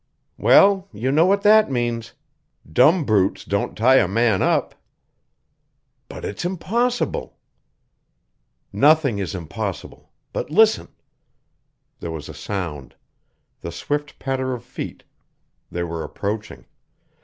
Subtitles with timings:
[0.39, 2.13] "Well, you know what that means.
[2.67, 4.73] Dumb brutes don't tie a man up."
[6.09, 7.37] "But it's impossible."
[8.73, 10.09] "Nothing is impossible.
[10.33, 10.87] But listen!"
[11.99, 12.95] There was a sound
[13.59, 15.03] the swift patter of feet;
[15.69, 16.65] they were approaching.